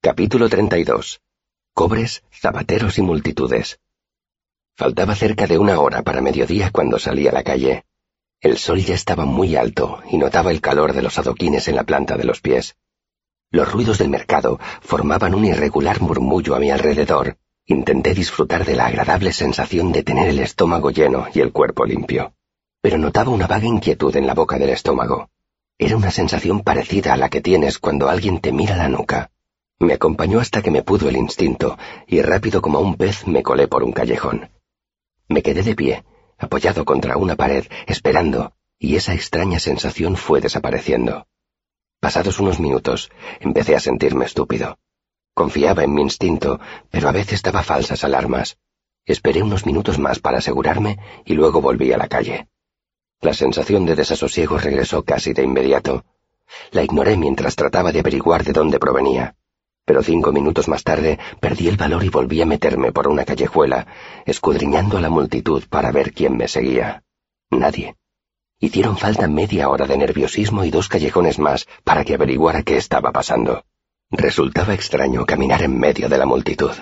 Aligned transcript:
Capítulo 0.00 0.48
32. 0.48 1.20
Cobres, 1.74 2.22
zapateros 2.32 2.98
y 2.98 3.02
multitudes. 3.02 3.80
Faltaba 4.76 5.16
cerca 5.16 5.48
de 5.48 5.58
una 5.58 5.80
hora 5.80 6.02
para 6.02 6.20
mediodía 6.20 6.70
cuando 6.70 7.00
salí 7.00 7.26
a 7.26 7.32
la 7.32 7.42
calle. 7.42 7.84
El 8.40 8.58
sol 8.58 8.78
ya 8.78 8.94
estaba 8.94 9.24
muy 9.24 9.56
alto 9.56 10.00
y 10.08 10.16
notaba 10.16 10.52
el 10.52 10.60
calor 10.60 10.92
de 10.92 11.02
los 11.02 11.18
adoquines 11.18 11.66
en 11.66 11.74
la 11.74 11.82
planta 11.82 12.16
de 12.16 12.22
los 12.22 12.40
pies. 12.40 12.76
Los 13.50 13.72
ruidos 13.72 13.98
del 13.98 14.08
mercado 14.08 14.60
formaban 14.82 15.34
un 15.34 15.44
irregular 15.44 16.00
murmullo 16.00 16.54
a 16.54 16.60
mi 16.60 16.70
alrededor. 16.70 17.36
Intenté 17.66 18.14
disfrutar 18.14 18.64
de 18.64 18.76
la 18.76 18.86
agradable 18.86 19.32
sensación 19.32 19.90
de 19.90 20.04
tener 20.04 20.28
el 20.28 20.38
estómago 20.38 20.92
lleno 20.92 21.26
y 21.34 21.40
el 21.40 21.50
cuerpo 21.50 21.84
limpio. 21.84 22.34
Pero 22.80 22.98
notaba 22.98 23.32
una 23.32 23.48
vaga 23.48 23.66
inquietud 23.66 24.14
en 24.14 24.28
la 24.28 24.34
boca 24.34 24.60
del 24.60 24.70
estómago. 24.70 25.28
Era 25.76 25.96
una 25.96 26.12
sensación 26.12 26.60
parecida 26.60 27.14
a 27.14 27.16
la 27.16 27.28
que 27.28 27.40
tienes 27.40 27.80
cuando 27.80 28.08
alguien 28.08 28.40
te 28.40 28.52
mira 28.52 28.76
la 28.76 28.88
nuca. 28.88 29.32
Me 29.80 29.94
acompañó 29.94 30.40
hasta 30.40 30.60
que 30.60 30.72
me 30.72 30.82
pudo 30.82 31.08
el 31.08 31.16
instinto, 31.16 31.78
y 32.06 32.20
rápido 32.20 32.60
como 32.60 32.80
un 32.80 32.96
pez 32.96 33.26
me 33.26 33.42
colé 33.42 33.68
por 33.68 33.84
un 33.84 33.92
callejón. 33.92 34.50
Me 35.28 35.42
quedé 35.42 35.62
de 35.62 35.76
pie, 35.76 36.04
apoyado 36.36 36.84
contra 36.84 37.16
una 37.16 37.36
pared, 37.36 37.64
esperando, 37.86 38.54
y 38.78 38.96
esa 38.96 39.14
extraña 39.14 39.60
sensación 39.60 40.16
fue 40.16 40.40
desapareciendo. 40.40 41.26
Pasados 42.00 42.40
unos 42.40 42.58
minutos, 42.58 43.10
empecé 43.40 43.76
a 43.76 43.80
sentirme 43.80 44.24
estúpido. 44.24 44.78
Confiaba 45.32 45.84
en 45.84 45.94
mi 45.94 46.02
instinto, 46.02 46.58
pero 46.90 47.08
a 47.08 47.12
veces 47.12 47.42
daba 47.42 47.62
falsas 47.62 48.02
alarmas. 48.02 48.58
Esperé 49.04 49.42
unos 49.42 49.64
minutos 49.64 49.98
más 49.98 50.18
para 50.18 50.38
asegurarme 50.38 50.98
y 51.24 51.34
luego 51.34 51.60
volví 51.60 51.92
a 51.92 51.98
la 51.98 52.08
calle. 52.08 52.48
La 53.20 53.32
sensación 53.32 53.86
de 53.86 53.94
desasosiego 53.94 54.58
regresó 54.58 55.04
casi 55.04 55.32
de 55.32 55.44
inmediato. 55.44 56.04
La 56.72 56.82
ignoré 56.82 57.16
mientras 57.16 57.54
trataba 57.56 57.92
de 57.92 58.00
averiguar 58.00 58.44
de 58.44 58.52
dónde 58.52 58.78
provenía. 58.78 59.36
Pero 59.88 60.02
cinco 60.02 60.32
minutos 60.32 60.68
más 60.68 60.84
tarde 60.84 61.18
perdí 61.40 61.66
el 61.66 61.78
valor 61.78 62.04
y 62.04 62.10
volví 62.10 62.42
a 62.42 62.44
meterme 62.44 62.92
por 62.92 63.08
una 63.08 63.24
callejuela, 63.24 63.86
escudriñando 64.26 64.98
a 64.98 65.00
la 65.00 65.08
multitud 65.08 65.64
para 65.70 65.90
ver 65.92 66.12
quién 66.12 66.36
me 66.36 66.46
seguía. 66.46 67.04
Nadie. 67.48 67.96
Hicieron 68.60 68.98
falta 68.98 69.26
media 69.28 69.70
hora 69.70 69.86
de 69.86 69.96
nerviosismo 69.96 70.62
y 70.64 70.70
dos 70.70 70.88
callejones 70.88 71.38
más 71.38 71.66
para 71.84 72.04
que 72.04 72.12
averiguara 72.12 72.64
qué 72.64 72.76
estaba 72.76 73.12
pasando. 73.12 73.64
Resultaba 74.10 74.74
extraño 74.74 75.24
caminar 75.24 75.62
en 75.62 75.78
medio 75.78 76.10
de 76.10 76.18
la 76.18 76.26
multitud. 76.26 76.72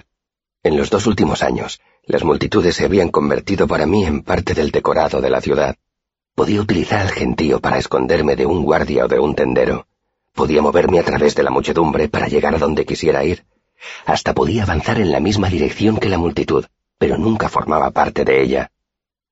En 0.64 0.76
los 0.76 0.90
dos 0.90 1.06
últimos 1.06 1.44
años, 1.44 1.80
las 2.06 2.24
multitudes 2.24 2.74
se 2.74 2.86
habían 2.86 3.10
convertido 3.10 3.68
para 3.68 3.86
mí 3.86 4.04
en 4.04 4.22
parte 4.22 4.52
del 4.52 4.72
decorado 4.72 5.20
de 5.20 5.30
la 5.30 5.40
ciudad. 5.40 5.76
Podía 6.34 6.60
utilizar 6.60 7.02
al 7.02 7.12
gentío 7.12 7.60
para 7.60 7.78
esconderme 7.78 8.34
de 8.34 8.46
un 8.46 8.64
guardia 8.64 9.04
o 9.04 9.08
de 9.08 9.20
un 9.20 9.36
tendero. 9.36 9.86
Podía 10.36 10.60
moverme 10.60 11.00
a 11.00 11.02
través 11.02 11.34
de 11.34 11.42
la 11.42 11.50
muchedumbre 11.50 12.08
para 12.08 12.28
llegar 12.28 12.54
a 12.54 12.58
donde 12.58 12.84
quisiera 12.84 13.24
ir. 13.24 13.46
Hasta 14.04 14.34
podía 14.34 14.64
avanzar 14.64 15.00
en 15.00 15.10
la 15.10 15.18
misma 15.18 15.48
dirección 15.48 15.96
que 15.96 16.10
la 16.10 16.18
multitud, 16.18 16.66
pero 16.98 17.16
nunca 17.16 17.48
formaba 17.48 17.90
parte 17.90 18.24
de 18.26 18.42
ella. 18.42 18.70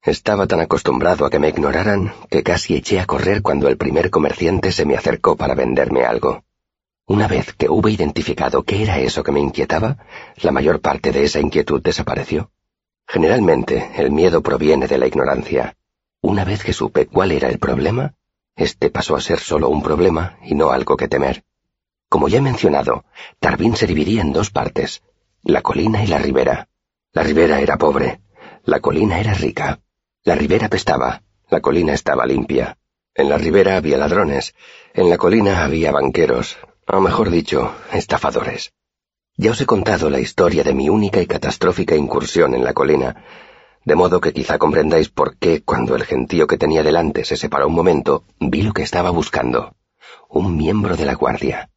Estaba 0.03 0.47
tan 0.47 0.61
acostumbrado 0.61 1.27
a 1.27 1.31
que 1.31 1.39
me 1.39 1.51
ignoraran 1.51 2.15
que 2.31 2.43
casi 2.43 2.75
eché 2.77 3.01
a 3.01 3.07
correr 3.07 3.43
cuando 3.43 3.69
el 3.69 3.77
primer 3.77 4.09
comerciante 4.09 4.73
se 4.73 4.87
me 4.87 4.97
acercó 4.97 5.37
para 5.37 5.55
venderme 5.55 6.05
algo. 6.05 6.45
Una 7.07 7.29
vez 7.29 7.53
que 7.53 7.69
hube 7.69 7.91
identificado 7.91 8.63
qué 8.63 8.83
era 8.83 8.99
eso 8.99 9.23
que 9.23 9.33
me 9.33 9.41
inquietaba, 9.41 9.99
la 10.41 10.53
mayor 10.53 10.81
parte 10.81 11.13
de 11.13 11.25
esa 11.25 11.39
inquietud 11.39 11.83
desapareció. 11.83 12.51
Generalmente, 13.07 13.91
el 13.97 14.11
miedo 14.11 14.43
proviene 14.43 14.87
de 14.87 14.97
la 14.97 15.07
ignorancia. 15.07 15.77
Una 16.23 16.45
vez 16.45 16.65
que 16.65 16.73
supe 16.73 17.07
cuál 17.07 17.33
era 17.33 17.51
el 17.51 17.59
problema, 17.59 18.15
este 18.57 18.91
pasó 18.91 19.17
a 19.17 19.21
ser 19.21 19.41
solo 19.41 19.69
un 19.69 19.83
problema 19.83 20.39
y 20.43 20.55
no 20.55 20.71
algo 20.71 20.97
que 20.97 21.09
temer. 21.09 21.45
Como 22.09 22.29
ya 22.29 22.39
he 22.39 22.43
mencionado, 22.43 23.05
Tarbín 23.41 23.77
se 23.77 23.87
dividía 23.87 24.23
en 24.23 24.33
dos 24.33 24.51
partes, 24.51 25.03
la 25.43 25.63
colina 25.63 26.05
y 26.05 26.07
la 26.07 26.19
ribera. 26.19 26.69
La 27.13 27.23
ribera 27.23 27.61
era 27.61 27.77
pobre, 27.77 28.21
la 28.65 28.81
colina 28.81 29.21
era 29.21 29.35
rica. 29.35 29.81
La 30.23 30.35
ribera 30.35 30.69
pestaba, 30.69 31.23
la 31.51 31.61
colina 31.61 31.93
estaba 31.93 32.27
limpia. 32.27 32.79
En 33.15 33.29
la 33.29 33.39
ribera 33.39 33.77
había 33.77 33.99
ladrones, 33.99 34.55
en 34.95 35.11
la 35.11 35.19
colina 35.19 35.65
había 35.65 35.93
banqueros, 35.93 36.57
o 36.87 37.01
mejor 37.01 37.31
dicho, 37.31 37.75
estafadores. 37.93 38.73
Ya 39.37 39.51
os 39.51 39.61
he 39.61 39.67
contado 39.67 40.11
la 40.11 40.21
historia 40.21 40.63
de 40.63 40.75
mi 40.75 40.89
única 40.89 41.21
y 41.21 41.27
catastrófica 41.27 41.97
incursión 41.97 42.55
en 42.55 42.65
la 42.65 42.73
colina, 42.73 43.25
de 43.85 43.95
modo 43.95 44.21
que 44.21 44.33
quizá 44.33 44.59
comprendáis 44.59 45.11
por 45.11 45.37
qué, 45.37 45.63
cuando 45.63 45.95
el 45.95 46.05
gentío 46.05 46.47
que 46.47 46.57
tenía 46.57 46.83
delante 46.83 47.25
se 47.25 47.37
separó 47.37 47.69
un 47.69 47.75
momento, 47.75 48.25
vi 48.41 48.63
lo 48.63 48.73
que 48.73 48.83
estaba 48.83 49.11
buscando. 49.11 49.75
Un 50.29 50.57
miembro 50.57 50.97
de 50.97 51.05
la 51.05 51.15
guardia. 51.15 51.71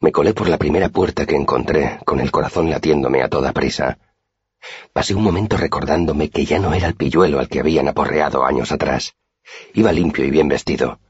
Me 0.00 0.12
colé 0.12 0.32
por 0.32 0.48
la 0.48 0.58
primera 0.58 0.90
puerta 0.90 1.26
que 1.26 1.34
encontré, 1.34 1.98
con 2.04 2.20
el 2.20 2.30
corazón 2.30 2.70
latiéndome 2.70 3.22
a 3.22 3.28
toda 3.28 3.52
prisa. 3.52 3.98
Pasé 4.92 5.14
un 5.14 5.22
momento 5.22 5.56
recordándome 5.56 6.30
que 6.30 6.44
ya 6.44 6.58
no 6.58 6.72
era 6.72 6.86
el 6.86 6.94
pilluelo 6.94 7.40
al 7.40 7.48
que 7.48 7.60
habían 7.60 7.88
aporreado 7.88 8.44
años 8.44 8.70
atrás. 8.70 9.14
Iba 9.74 9.92
limpio 9.92 10.24
y 10.24 10.30
bien 10.30 10.48
vestido. 10.48 11.00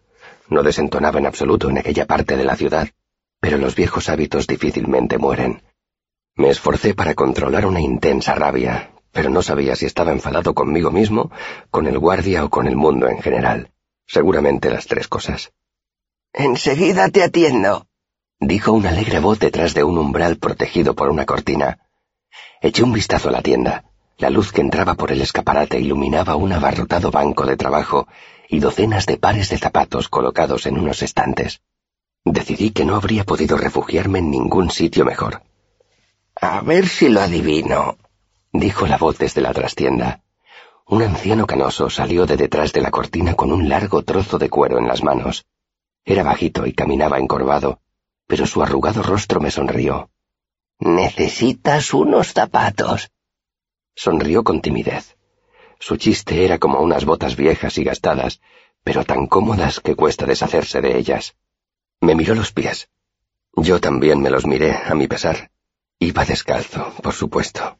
No 0.49 0.63
desentonaba 0.63 1.19
en 1.19 1.27
absoluto 1.27 1.69
en 1.69 1.79
aquella 1.79 2.07
parte 2.07 2.37
de 2.37 2.45
la 2.45 2.57
ciudad, 2.57 2.89
pero 3.41 3.59
los 3.59 3.75
viejos 3.75 4.09
hábitos 4.09 4.47
difícilmente 4.47 5.19
mueren. 5.19 5.63
Me 6.35 6.49
esforcé 6.49 6.95
para 6.95 7.15
controlar 7.15 7.67
una 7.67 7.81
intensa 7.81 8.35
rabia, 8.35 8.94
pero 9.15 9.31
no 9.31 9.43
sabía 9.43 9.77
si 9.77 9.87
estaba 9.87 10.11
enfadado 10.11 10.55
conmigo 10.55 10.91
mismo, 10.91 11.31
con 11.71 11.87
el 11.87 11.99
guardia 11.99 12.45
o 12.45 12.51
con 12.51 12.67
el 12.67 12.75
mundo 12.75 13.09
en 13.09 13.23
general. 13.23 13.71
Seguramente 14.07 14.71
las 14.71 14.87
tres 14.87 15.07
cosas. 15.09 15.53
Enseguida 16.33 17.09
te 17.09 17.23
atiendo, 17.23 17.87
dijo 18.41 18.73
una 18.73 18.89
alegre 18.91 19.21
voz 19.21 19.39
detrás 19.39 19.73
de 19.73 19.85
un 19.85 19.99
umbral 19.99 20.37
protegido 20.37 20.95
por 20.95 21.09
una 21.11 21.25
cortina. 21.25 21.79
Eché 22.61 22.83
un 22.83 22.93
vistazo 22.93 23.29
a 23.29 23.33
la 23.33 23.41
tienda. 23.41 23.85
La 24.19 24.31
luz 24.31 24.51
que 24.51 24.61
entraba 24.61 24.95
por 24.95 25.13
el 25.13 25.21
escaparate 25.21 25.79
iluminaba 25.79 26.35
un 26.35 26.53
abarrotado 26.53 27.13
banco 27.13 27.47
de 27.47 27.57
trabajo 27.57 28.09
y 28.49 28.59
docenas 28.59 29.07
de 29.07 29.17
pares 29.17 29.49
de 29.49 29.59
zapatos 29.59 30.09
colocados 30.09 30.67
en 30.67 30.77
unos 30.77 31.03
estantes. 31.03 31.63
Decidí 32.25 32.71
que 32.71 32.85
no 32.85 32.97
habría 32.97 33.25
podido 33.25 33.57
refugiarme 33.57 34.19
en 34.19 34.31
ningún 34.31 34.71
sitio 34.71 35.05
mejor. 35.05 35.43
A 36.41 36.63
ver 36.63 36.89
si 36.89 37.09
lo 37.09 37.21
adivino, 37.21 37.97
dijo 38.55 38.87
la 38.87 38.99
voz 38.99 39.19
desde 39.19 39.41
la 39.41 39.53
trastienda. 39.53 40.23
Un 40.87 41.03
anciano 41.03 41.45
canoso 41.47 41.91
salió 41.91 42.25
de 42.25 42.37
detrás 42.37 42.73
de 42.73 42.81
la 42.81 42.93
cortina 42.93 43.35
con 43.35 43.51
un 43.53 43.69
largo 43.69 44.05
trozo 44.05 44.39
de 44.39 44.49
cuero 44.49 44.79
en 44.79 44.87
las 44.87 45.03
manos. 45.03 45.45
Era 46.05 46.23
bajito 46.23 46.65
y 46.65 46.73
caminaba 46.73 47.19
encorvado, 47.19 47.81
pero 48.29 48.47
su 48.47 48.63
arrugado 48.63 49.03
rostro 49.03 49.41
me 49.41 49.51
sonrió. 49.51 50.09
Necesitas 50.79 51.93
unos 51.93 52.33
zapatos. 52.33 53.11
Sonrió 53.97 54.45
con 54.45 54.61
timidez. 54.61 55.17
Su 55.81 55.97
chiste 55.97 56.45
era 56.45 56.59
como 56.59 56.81
unas 56.81 57.05
botas 57.05 57.35
viejas 57.35 57.77
y 57.79 57.85
gastadas, 57.85 58.41
pero 58.85 59.05
tan 59.05 59.27
cómodas 59.27 59.81
que 59.81 59.97
cuesta 59.97 60.27
deshacerse 60.27 60.81
de 60.81 60.97
ellas. 60.97 61.35
Me 62.01 62.15
miró 62.15 62.37
los 62.37 62.53
pies. 62.53 62.89
Yo 63.57 63.81
también 63.81 64.23
me 64.23 64.31
los 64.31 64.47
miré, 64.47 64.77
a 64.77 64.95
mi 64.95 65.09
pesar. 65.09 65.51
Iba 65.99 66.25
descalzo, 66.25 66.93
por 67.03 67.15
supuesto. 67.15 67.79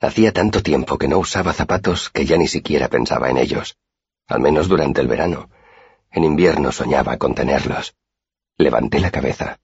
Hacía 0.00 0.32
tanto 0.32 0.62
tiempo 0.62 0.98
que 0.98 1.08
no 1.08 1.18
usaba 1.18 1.52
zapatos 1.52 2.10
que 2.10 2.26
ya 2.26 2.36
ni 2.36 2.48
siquiera 2.48 2.88
pensaba 2.88 3.30
en 3.30 3.38
ellos, 3.38 3.76
al 4.26 4.40
menos 4.40 4.68
durante 4.68 5.00
el 5.00 5.08
verano. 5.08 5.48
En 6.10 6.24
invierno 6.24 6.70
soñaba 6.70 7.16
con 7.16 7.34
tenerlos. 7.34 7.94
Levanté 8.58 9.00
la 9.00 9.10
cabeza. 9.10 9.58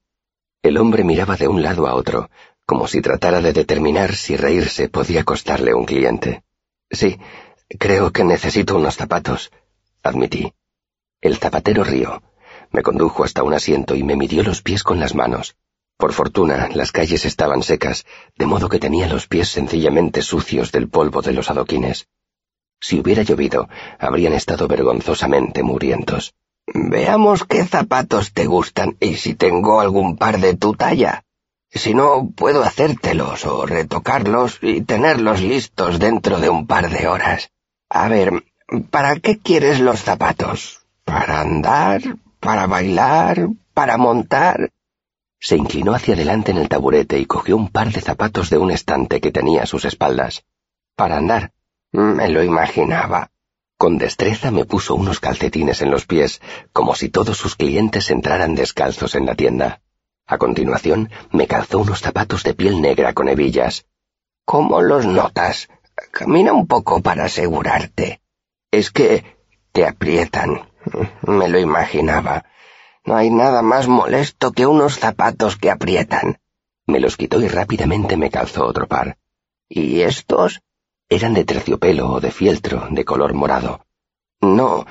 El 0.63 0.79
hombre 0.79 1.05
miraba 1.05 1.37
de 1.37 1.49
un 1.49 1.63
lado 1.63 1.87
a 1.87 1.95
otro, 1.95 2.31
como 2.65 2.87
si 2.87 3.03
tratara 3.03 3.41
de 3.43 3.53
determinar 3.53 4.15
si 4.15 4.37
reírse 4.37 4.89
podía 4.89 5.25
costarle 5.25 5.75
un 5.75 5.85
cliente. 5.85 6.45
Sí, 6.91 7.19
creo 7.79 8.13
que 8.13 8.25
necesito 8.25 8.77
unos 8.77 8.97
zapatos, 8.97 9.51
admití. 10.03 10.55
El 11.21 11.37
zapatero 11.37 11.85
rió. 11.85 12.23
Me 12.71 12.83
condujo 12.83 13.25
hasta 13.25 13.43
un 13.43 13.53
asiento 13.53 13.95
y 13.95 14.03
me 14.03 14.17
midió 14.17 14.43
los 14.43 14.63
pies 14.63 14.83
con 14.83 14.99
las 14.99 15.15
manos. 15.15 15.57
Por 16.03 16.15
fortuna, 16.15 16.69
las 16.75 16.91
calles 16.91 17.25
estaban 17.27 17.63
secas, 17.63 18.05
de 18.37 18.47
modo 18.47 18.69
que 18.69 18.81
tenía 18.81 19.07
los 19.07 19.29
pies 19.29 19.51
sencillamente 19.51 20.21
sucios 20.21 20.73
del 20.73 20.89
polvo 20.89 21.23
de 21.23 21.33
los 21.33 21.49
adoquines. 21.49 22.09
Si 22.81 22.99
hubiera 22.99 23.23
llovido, 23.23 23.69
habrían 24.01 24.33
estado 24.33 24.67
vergonzosamente 24.67 25.63
murientos. 25.63 26.35
Veamos 26.67 27.45
qué 27.45 27.65
zapatos 27.65 28.33
te 28.33 28.47
gustan 28.47 28.97
y 28.99 29.15
si 29.15 29.37
tengo 29.37 29.79
algún 29.79 30.17
par 30.17 30.41
de 30.41 30.57
tu 30.57 30.75
talla. 30.75 31.23
Si 31.71 31.95
no, 31.95 32.29
puedo 32.35 32.65
hacértelos 32.65 33.47
o 33.47 33.65
retocarlos 33.65 34.59
y 34.61 34.81
tenerlos 34.81 35.41
listos 35.41 36.01
dentro 36.01 36.41
de 36.41 36.49
un 36.49 36.67
par 36.67 36.91
de 36.91 37.07
horas. 37.07 37.53
A 37.89 38.09
ver, 38.09 38.43
¿para 38.91 39.21
qué 39.21 39.39
quieres 39.39 39.79
los 39.79 40.01
zapatos? 40.01 40.81
¿Para 41.05 41.43
andar? 41.43 42.03
¿Para 42.41 42.67
bailar? 42.67 43.51
¿Para 43.73 43.99
montar? 43.99 44.69
Se 45.45 45.57
inclinó 45.57 45.93
hacia 45.93 46.15
adelante 46.15 46.53
en 46.53 46.59
el 46.59 46.69
taburete 46.69 47.19
y 47.19 47.27
cogió 47.27 47.57
un 47.57 47.69
par 47.69 47.91
de 47.91 48.01
zapatos 48.01 48.49
de 48.49 48.59
un 48.59 48.71
estante 48.71 49.21
que 49.21 49.33
tenía 49.33 49.65
a 49.65 49.67
sus 49.67 49.85
espaldas. 49.85 50.45
Para 50.95 51.17
andar. 51.17 51.53
Me 51.91 52.29
lo 52.29 52.45
imaginaba. 52.45 53.33
Con 53.77 53.99
destreza 53.99 54.53
me 54.53 54.65
puso 54.65 54.95
unos 54.95 55.19
calcetines 55.19 55.83
en 55.83 55.91
los 55.91 56.07
pies, 56.07 56.41
como 56.73 56.95
si 56.95 57.09
todos 57.09 57.37
sus 57.39 57.57
clientes 57.57 58.09
entraran 58.13 58.55
descalzos 58.55 59.17
en 59.17 59.27
la 59.27 59.35
tienda. 59.35 59.83
A 60.29 60.39
continuación, 60.39 61.11
me 61.33 61.49
calzó 61.49 61.81
unos 61.81 62.01
zapatos 62.01 62.45
de 62.45 62.55
piel 62.55 62.81
negra 62.81 63.13
con 63.13 63.29
hebillas. 63.29 63.85
¿Cómo 64.45 64.81
los 64.81 65.07
notas? 65.07 65.69
Camina 66.13 66.53
un 66.53 66.69
poco 66.69 67.03
para 67.03 67.25
asegurarte. 67.25 68.21
Es 68.71 68.93
que 68.93 69.25
te 69.73 69.89
aprietan. 69.89 70.71
Me 71.23 71.49
lo 71.49 71.59
imaginaba. 71.59 72.45
No 73.05 73.17
hay 73.17 73.31
nada 73.31 73.63
más 73.63 73.89
molesto 73.89 74.53
que 74.53 74.67
unos 74.67 74.99
zapatos 74.99 75.57
que 75.57 75.71
aprietan. 75.71 76.39
Me 76.87 77.01
los 77.01 77.17
quitó 77.17 77.41
y 77.41 77.49
rápidamente 77.49 78.17
me 78.17 78.31
calzó 78.31 78.65
otro 78.65 78.87
par. 78.87 79.19
¿Y 79.69 80.03
estos? 80.03 80.61
Eran 81.09 81.35
de 81.35 81.45
terciopelo 81.45 82.11
o 82.11 82.21
de 82.21 82.31
fieltro, 82.31 82.87
de 82.91 83.05
color 83.05 83.35
morado. 83.35 83.85
No, 84.41 84.87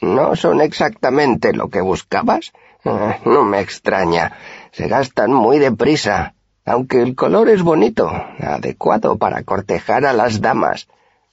no 0.00 0.36
son 0.36 0.60
exactamente 0.60 1.52
lo 1.52 1.68
que 1.68 1.80
buscabas. 1.80 2.52
Ah, 2.84 3.18
no 3.24 3.44
me 3.44 3.60
extraña. 3.60 4.36
Se 4.70 4.86
gastan 4.86 5.32
muy 5.32 5.58
deprisa, 5.58 6.34
aunque 6.64 7.02
el 7.02 7.16
color 7.16 7.48
es 7.48 7.62
bonito, 7.62 8.08
adecuado 8.08 9.18
para 9.18 9.42
cortejar 9.42 10.06
a 10.06 10.12
las 10.12 10.40
damas. 10.40 10.86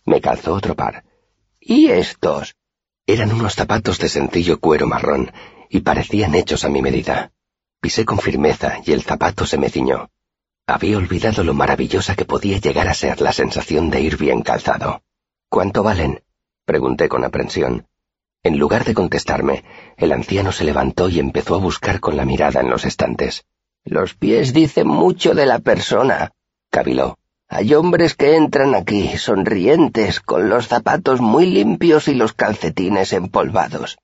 Me 0.03 0.19
calzó 0.19 0.53
otro 0.53 0.75
par. 0.75 1.03
¿Y 1.59 1.91
estos? 1.91 2.56
Eran 3.06 3.31
unos 3.33 3.53
zapatos 3.53 4.00
de 4.00 4.09
sencillo 4.09 4.59
cuero 4.59 4.88
marrón 4.88 5.31
y 5.73 5.81
parecían 5.81 6.35
hechos 6.35 6.65
a 6.65 6.69
mi 6.69 6.83
medida. 6.83 7.31
Pisé 7.81 8.05
con 8.05 8.19
firmeza 8.19 8.77
y 8.85 8.91
el 8.91 9.01
zapato 9.01 9.47
se 9.47 9.57
me 9.57 9.71
ciñó. 9.71 10.11
Había 10.67 10.97
olvidado 10.97 11.43
lo 11.43 11.55
maravillosa 11.55 12.15
que 12.15 12.25
podía 12.25 12.59
llegar 12.59 12.87
a 12.87 12.93
ser 12.93 13.21
la 13.21 13.33
sensación 13.33 13.89
de 13.89 14.01
ir 14.01 14.15
bien 14.17 14.43
calzado. 14.43 15.01
¿Cuánto 15.49 15.81
valen? 15.81 16.21
pregunté 16.63 17.09
con 17.09 17.25
aprensión. 17.25 17.87
En 18.43 18.59
lugar 18.59 18.85
de 18.85 18.93
contestarme, 18.93 19.63
el 19.97 20.11
anciano 20.11 20.51
se 20.51 20.63
levantó 20.63 21.09
y 21.09 21.19
empezó 21.19 21.55
a 21.55 21.59
buscar 21.59 21.99
con 21.99 22.17
la 22.17 22.25
mirada 22.25 22.61
en 22.61 22.69
los 22.69 22.85
estantes. 22.85 23.43
Los 23.83 24.13
pies 24.13 24.53
dicen 24.53 24.87
mucho 24.87 25.33
de 25.33 25.47
la 25.47 25.57
persona, 25.57 26.33
caviló. 26.69 27.17
Hay 27.49 27.73
hombres 27.73 28.13
que 28.13 28.35
entran 28.35 28.75
aquí, 28.75 29.17
sonrientes, 29.17 30.19
con 30.19 30.49
los 30.49 30.67
zapatos 30.67 31.19
muy 31.19 31.47
limpios 31.47 32.07
y 32.07 32.13
los 32.13 32.33
calcetines 32.33 33.11
empolvados. 33.11 33.97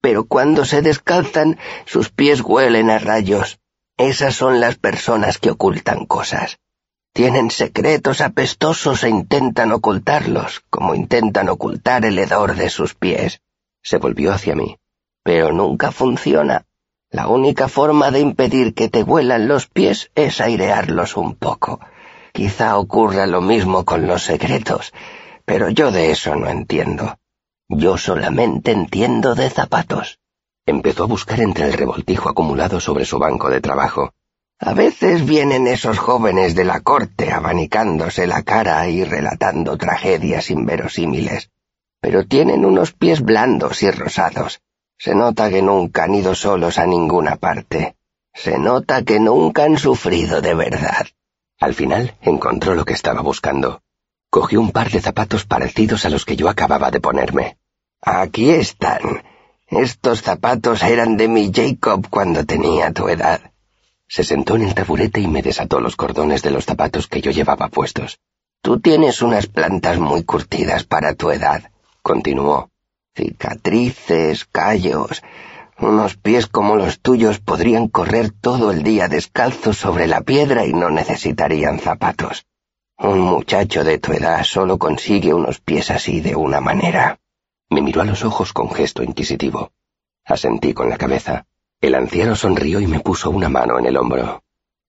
Pero 0.00 0.24
cuando 0.24 0.64
se 0.64 0.82
descalzan, 0.82 1.58
sus 1.84 2.10
pies 2.10 2.40
huelen 2.40 2.90
a 2.90 2.98
rayos. 2.98 3.58
Esas 3.96 4.34
son 4.34 4.60
las 4.60 4.76
personas 4.76 5.38
que 5.38 5.50
ocultan 5.50 6.06
cosas. 6.06 6.58
Tienen 7.12 7.50
secretos 7.50 8.20
apestosos 8.20 9.02
e 9.04 9.08
intentan 9.08 9.72
ocultarlos, 9.72 10.62
como 10.68 10.94
intentan 10.94 11.48
ocultar 11.48 12.04
el 12.04 12.18
hedor 12.18 12.56
de 12.56 12.68
sus 12.68 12.94
pies. 12.94 13.40
Se 13.82 13.96
volvió 13.96 14.32
hacia 14.32 14.54
mí. 14.54 14.76
Pero 15.22 15.50
nunca 15.52 15.92
funciona. 15.92 16.66
La 17.10 17.28
única 17.28 17.68
forma 17.68 18.10
de 18.10 18.20
impedir 18.20 18.74
que 18.74 18.88
te 18.88 19.02
huelan 19.02 19.48
los 19.48 19.66
pies 19.66 20.10
es 20.14 20.40
airearlos 20.40 21.16
un 21.16 21.34
poco. 21.36 21.80
Quizá 22.32 22.76
ocurra 22.76 23.26
lo 23.26 23.40
mismo 23.40 23.86
con 23.86 24.06
los 24.06 24.24
secretos, 24.24 24.92
pero 25.46 25.70
yo 25.70 25.90
de 25.90 26.10
eso 26.10 26.36
no 26.36 26.50
entiendo. 26.50 27.16
Yo 27.68 27.98
solamente 27.98 28.72
entiendo 28.72 29.34
de 29.34 29.50
zapatos. 29.50 30.18
Empezó 30.66 31.04
a 31.04 31.08
buscar 31.08 31.40
entre 31.40 31.66
el 31.66 31.72
revoltijo 31.72 32.28
acumulado 32.28 32.80
sobre 32.80 33.04
su 33.04 33.18
banco 33.18 33.50
de 33.50 33.60
trabajo. 33.60 34.12
A 34.58 34.72
veces 34.72 35.26
vienen 35.26 35.66
esos 35.66 35.98
jóvenes 35.98 36.54
de 36.54 36.64
la 36.64 36.80
corte 36.80 37.32
abanicándose 37.32 38.26
la 38.26 38.42
cara 38.42 38.88
y 38.88 39.04
relatando 39.04 39.76
tragedias 39.76 40.50
inverosímiles 40.50 41.50
pero 42.06 42.24
tienen 42.24 42.64
unos 42.64 42.92
pies 42.92 43.20
blandos 43.20 43.82
y 43.82 43.90
rosados. 43.90 44.60
Se 44.96 45.14
nota 45.16 45.50
que 45.50 45.60
nunca 45.60 46.04
han 46.04 46.14
ido 46.14 46.36
solos 46.36 46.78
a 46.78 46.86
ninguna 46.86 47.34
parte. 47.34 47.96
Se 48.32 48.58
nota 48.58 49.02
que 49.02 49.18
nunca 49.18 49.64
han 49.64 49.76
sufrido 49.76 50.40
de 50.40 50.54
verdad. 50.54 51.06
Al 51.58 51.74
final 51.74 52.14
encontró 52.22 52.76
lo 52.76 52.84
que 52.84 52.92
estaba 52.92 53.22
buscando. 53.22 53.82
Cogió 54.30 54.60
un 54.60 54.72
par 54.72 54.90
de 54.90 55.00
zapatos 55.00 55.44
parecidos 55.44 56.04
a 56.04 56.10
los 56.10 56.24
que 56.24 56.36
yo 56.36 56.48
acababa 56.48 56.90
de 56.90 57.00
ponerme. 57.00 57.58
Aquí 58.00 58.50
están. 58.50 59.22
Estos 59.66 60.22
zapatos 60.22 60.82
eran 60.82 61.16
de 61.16 61.28
mi 61.28 61.50
Jacob 61.52 62.06
cuando 62.08 62.44
tenía 62.44 62.92
tu 62.92 63.08
edad. 63.08 63.40
Se 64.08 64.24
sentó 64.24 64.56
en 64.56 64.62
el 64.62 64.74
taburete 64.74 65.20
y 65.20 65.26
me 65.26 65.42
desató 65.42 65.80
los 65.80 65.96
cordones 65.96 66.42
de 66.42 66.50
los 66.50 66.64
zapatos 66.64 67.08
que 67.08 67.20
yo 67.20 67.30
llevaba 67.30 67.68
puestos. 67.68 68.18
Tú 68.62 68.80
tienes 68.80 69.22
unas 69.22 69.46
plantas 69.46 69.98
muy 69.98 70.24
curtidas 70.24 70.84
para 70.84 71.14
tu 71.14 71.30
edad 71.30 71.70
continuó. 72.06 72.70
Cicatrices, 73.16 74.44
callos. 74.44 75.24
Unos 75.76 76.16
pies 76.16 76.46
como 76.46 76.76
los 76.76 77.00
tuyos 77.00 77.40
podrían 77.40 77.88
correr 77.88 78.30
todo 78.30 78.70
el 78.70 78.84
día 78.84 79.08
descalzos 79.08 79.76
sobre 79.76 80.06
la 80.06 80.20
piedra 80.20 80.64
y 80.66 80.72
no 80.72 80.88
necesitarían 80.88 81.80
zapatos. 81.80 82.46
Un 82.98 83.20
muchacho 83.20 83.84
de 83.84 83.98
tu 83.98 84.12
edad 84.12 84.42
solo 84.42 84.78
consigue 84.78 85.34
unos 85.34 85.60
pies 85.60 85.90
así 85.90 86.20
de 86.20 86.34
una 86.34 86.60
manera. 86.60 87.18
Me 87.68 87.82
miró 87.82 88.00
a 88.00 88.04
los 88.04 88.24
ojos 88.24 88.54
con 88.54 88.70
gesto 88.70 89.02
inquisitivo. 89.02 89.70
Asentí 90.24 90.72
con 90.72 90.88
la 90.88 90.96
cabeza. 90.96 91.46
El 91.80 91.94
anciano 91.94 92.34
sonrió 92.34 92.80
y 92.80 92.86
me 92.86 93.00
puso 93.00 93.30
una 93.30 93.50
mano 93.50 93.78
en 93.78 93.84
el 93.84 93.98
hombro. 93.98 94.42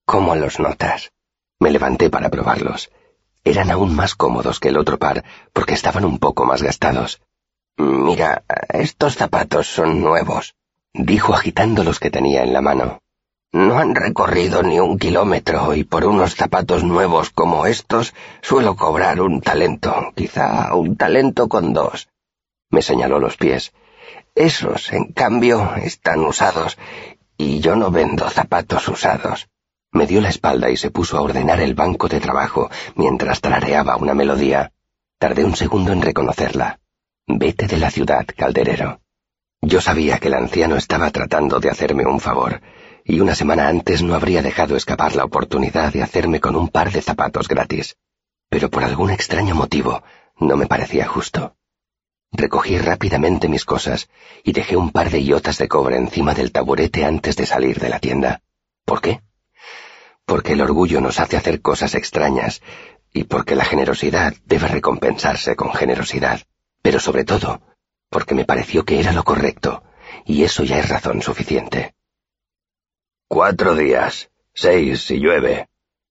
¿Cómo 0.06 0.36
los 0.38 0.58
notas? 0.60 1.12
Me 1.60 1.70
levanté 1.70 2.10
para 2.10 2.30
probarlos. 2.30 2.90
Eran 3.44 3.72
aún 3.72 3.94
más 3.94 4.16
cómodos 4.16 4.62
que 4.62 4.70
el 4.70 4.78
otro 4.78 4.98
par, 4.98 5.26
porque 5.52 5.74
estaban 5.74 6.06
un 6.06 6.18
poco 6.18 6.46
más 6.46 6.64
gastados. 6.64 7.22
Mira, 7.76 8.44
estos 8.70 9.16
zapatos 9.16 9.68
son 9.68 10.02
nuevos, 10.02 10.56
dijo 10.94 11.34
agitando 11.34 11.84
los 11.84 12.00
que 12.00 12.10
tenía 12.10 12.44
en 12.44 12.54
la 12.54 12.62
mano. 12.62 13.02
No 13.58 13.80
han 13.80 13.96
recorrido 13.96 14.62
ni 14.62 14.80
un 14.80 15.00
kilómetro 15.00 15.74
y 15.74 15.84
por 15.84 16.06
unos 16.06 16.36
zapatos 16.36 16.84
nuevos 16.84 17.32
como 17.32 17.66
estos 17.66 18.14
suelo 18.44 18.76
cobrar 18.76 19.20
un 19.20 19.42
talento, 19.42 20.14
quizá 20.16 20.76
un 20.76 20.96
talento 20.96 21.50
con 21.50 21.74
dos. 21.74 22.08
Me 22.70 22.84
señaló 22.84 23.18
los 23.18 23.36
pies. 23.36 23.74
Esos, 24.36 24.94
en 24.94 25.12
cambio, 25.12 25.74
están 25.78 26.20
usados 26.20 26.78
y 27.36 27.60
yo 27.60 27.76
no 27.76 27.90
vendo 27.90 28.30
zapatos 28.30 28.88
usados. 28.90 29.50
Me 29.92 30.06
dio 30.06 30.22
la 30.22 30.30
espalda 30.30 30.70
y 30.70 30.78
se 30.78 30.92
puso 30.92 31.18
a 31.18 31.22
ordenar 31.22 31.60
el 31.60 31.74
banco 31.74 32.08
de 32.08 32.20
trabajo 32.20 32.70
mientras 32.94 33.42
tarareaba 33.42 33.98
una 33.98 34.14
melodía. 34.14 34.72
Tardé 35.18 35.44
un 35.44 35.56
segundo 35.56 35.92
en 35.94 36.04
reconocerla. 36.04 36.80
Vete 37.26 37.66
de 37.66 37.78
la 37.78 37.90
ciudad, 37.90 38.28
calderero. 38.38 39.00
Yo 39.62 39.82
sabía 39.82 40.20
que 40.20 40.28
el 40.28 40.36
anciano 40.36 40.76
estaba 40.76 41.10
tratando 41.10 41.60
de 41.60 41.72
hacerme 41.72 42.06
un 42.06 42.20
favor, 42.20 42.62
y 43.08 43.20
una 43.20 43.34
semana 43.34 43.68
antes 43.68 44.04
no 44.04 44.14
habría 44.14 44.42
dejado 44.42 44.76
escapar 44.76 45.16
la 45.16 45.24
oportunidad 45.24 45.94
de 45.94 46.04
hacerme 46.04 46.40
con 46.40 46.56
un 46.56 46.68
par 46.70 46.92
de 46.92 47.02
zapatos 47.02 47.48
gratis. 47.48 47.98
Pero 48.50 48.70
por 48.70 48.84
algún 48.84 49.10
extraño 49.10 49.56
motivo 49.56 50.04
no 50.40 50.58
me 50.58 50.68
parecía 50.68 51.08
justo. 51.08 51.56
Recogí 52.32 52.78
rápidamente 52.78 53.48
mis 53.48 53.66
cosas 53.66 54.10
y 54.44 54.52
dejé 54.52 54.76
un 54.76 54.92
par 54.92 55.10
de 55.10 55.22
iotas 55.22 55.58
de 55.58 55.68
cobre 55.68 55.98
encima 55.98 56.34
del 56.34 56.52
taburete 56.52 57.06
antes 57.06 57.36
de 57.36 57.46
salir 57.46 57.80
de 57.80 57.90
la 57.90 58.00
tienda. 58.00 58.42
¿Por 58.86 59.02
qué? 59.02 59.22
porque 60.28 60.54
el 60.54 60.62
orgullo 60.62 61.00
nos 61.00 61.22
hace 61.22 61.38
hacer 61.38 61.62
cosas 61.62 61.96
extrañas 61.96 62.62
y 63.14 63.24
porque 63.24 63.56
la 63.56 63.64
generosidad 63.64 64.34
debe 64.44 64.68
recompensarse 64.68 65.56
con 65.56 65.74
generosidad, 65.74 66.42
pero 66.82 67.00
sobre 67.00 67.24
todo 67.24 67.62
porque 68.10 68.36
me 68.36 68.46
pareció 68.46 68.84
que 68.86 69.00
era 69.00 69.14
lo 69.14 69.24
correcto, 69.24 69.84
y 70.26 70.44
eso 70.44 70.64
ya 70.64 70.80
es 70.80 70.90
razón 70.90 71.22
suficiente. 71.22 71.94
Cuatro 73.30 73.76
días, 73.76 74.30
seis 74.54 75.02
si 75.02 75.20
llueve. 75.20 75.68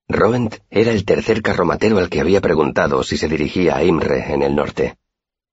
Rowent 0.06 0.56
era 0.68 0.90
el 0.90 1.06
tercer 1.06 1.40
carromatero 1.40 1.96
al 1.96 2.10
que 2.10 2.20
había 2.20 2.42
preguntado 2.42 3.02
si 3.02 3.16
se 3.16 3.26
dirigía 3.26 3.74
a 3.74 3.84
Imre 3.84 4.34
en 4.34 4.42
el 4.42 4.54
norte. 4.54 4.98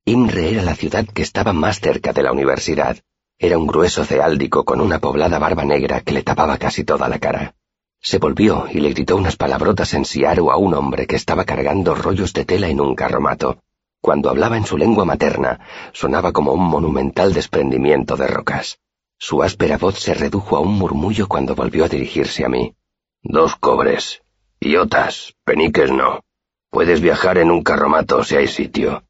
Imre 0.03 0.51
era 0.51 0.61
la 0.61 0.75
ciudad 0.75 1.05
que 1.05 1.21
estaba 1.21 1.53
más 1.53 1.79
cerca 1.79 2.11
de 2.11 2.21
la 2.21 2.33
universidad. 2.33 2.97
Era 3.39 3.57
un 3.57 3.65
grueso 3.65 4.03
ceáldico 4.03 4.65
con 4.65 4.81
una 4.81 4.99
poblada 4.99 5.39
barba 5.39 5.63
negra 5.63 6.01
que 6.01 6.11
le 6.11 6.21
tapaba 6.21 6.57
casi 6.57 6.83
toda 6.83 7.07
la 7.07 7.19
cara. 7.19 7.55
Se 8.01 8.17
volvió 8.17 8.67
y 8.69 8.81
le 8.81 8.89
gritó 8.89 9.15
unas 9.15 9.37
palabrotas 9.37 9.93
en 9.93 10.03
siaru 10.03 10.51
a 10.51 10.57
un 10.57 10.73
hombre 10.73 11.07
que 11.07 11.15
estaba 11.15 11.45
cargando 11.45 11.95
rollos 11.95 12.33
de 12.33 12.43
tela 12.43 12.67
en 12.67 12.81
un 12.81 12.93
carromato. 12.93 13.63
Cuando 14.01 14.29
hablaba 14.29 14.57
en 14.57 14.65
su 14.65 14.77
lengua 14.77 15.05
materna, 15.05 15.61
sonaba 15.93 16.33
como 16.33 16.51
un 16.51 16.65
monumental 16.65 17.31
desprendimiento 17.31 18.17
de 18.17 18.27
rocas. 18.27 18.79
Su 19.17 19.43
áspera 19.43 19.77
voz 19.77 19.99
se 19.99 20.13
redujo 20.13 20.57
a 20.57 20.59
un 20.59 20.73
murmullo 20.73 21.27
cuando 21.27 21.55
volvió 21.55 21.85
a 21.85 21.89
dirigirse 21.89 22.45
a 22.45 22.49
mí. 22.49 22.75
Dos 23.21 23.55
cobres. 23.55 24.21
Iotas, 24.59 25.35
peniques 25.43 25.91
no. 25.91 26.21
Puedes 26.69 27.01
viajar 27.01 27.37
en 27.37 27.51
un 27.51 27.63
carromato 27.63 28.23
si 28.23 28.35
hay 28.35 28.47
sitio. 28.47 29.03